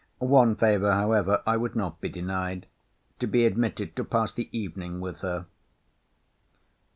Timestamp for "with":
4.99-5.21